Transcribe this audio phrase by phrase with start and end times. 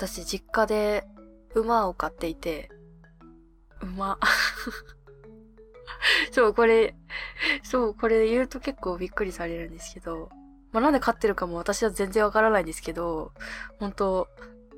[0.00, 1.04] 私実家で
[1.54, 2.70] 馬を飼っていて、
[3.82, 4.18] 馬。
[6.32, 6.96] そう、これ、
[7.62, 10.30] そう、これ言うと結構びっくりされるんですけど、
[10.72, 13.32] まあ、なんで飼ってるかも私は全然わからないんですけど、
[13.78, 14.28] 本当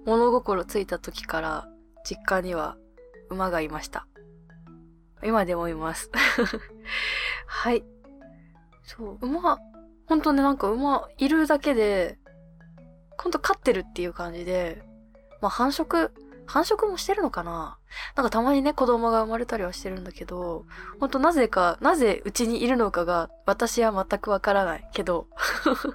[0.07, 1.69] 物心ついた時から
[2.05, 2.77] 実家には
[3.31, 4.09] 馬がいました。
[5.23, 6.11] 今でもいます。
[7.47, 7.85] はい。
[8.83, 9.61] そう、馬、
[10.07, 12.19] 本当ね、なんか馬いるだけで、
[13.19, 14.83] ほんと飼ってるっていう感じで、
[15.43, 16.11] まあ繁殖、
[16.47, 17.77] 繁殖もしてるのかな？
[18.17, 20.65] なんかたまにね、子供が生まれたりはしてるんだけど、
[21.01, 25.27] ほんとなぜか、なぜうちにいるのかが、私は全くわからないけど、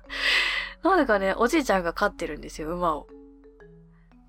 [0.83, 3.07] なぜかね、おじいちゃんが飼ってるんですよ、馬を。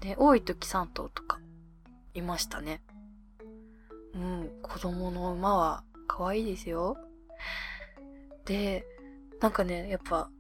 [0.01, 1.41] で、多い時3頭とか、
[2.15, 2.81] いましたね。
[4.15, 6.97] うん、子供の馬は可愛いですよ。
[8.45, 8.87] で、
[9.41, 10.31] なんかね、やっぱ、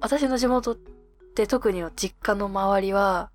[0.00, 0.76] 私の地元っ
[1.34, 3.30] て特に実家の周りは、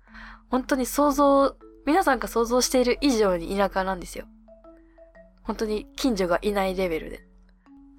[0.50, 4.26] 本当に想像、皆さんが想像している以上に田舎なんですよ。
[5.42, 7.26] 本当に近所がいないレベルで。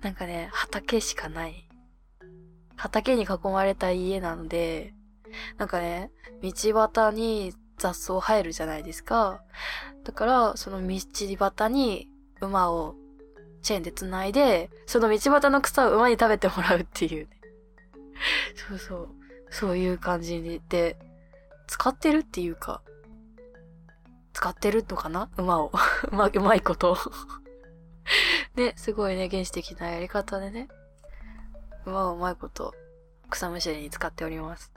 [0.01, 1.67] なんかね、畑しかない。
[2.75, 4.93] 畑に囲まれた家なので、
[5.57, 6.51] なんかね、道
[6.87, 9.41] 端に雑草生えるじゃないですか。
[10.03, 12.07] だから、その道端に
[12.41, 12.95] 馬を
[13.61, 17.41] チェーンで繋いで、その道端の草を馬に食べてもらうっていうね。
[18.55, 19.09] そうそう。
[19.49, 20.97] そういう感じで、
[21.69, 22.81] 使ってるっていうか、
[24.33, 25.29] 使ってるのかな？
[25.37, 25.71] 馬を。
[26.11, 26.97] うま、うまいこと
[28.55, 30.67] ね、すごいね、原始的なやり方でね、
[31.85, 32.73] 馬をうまいこと
[33.29, 34.73] 草むしりに使っております。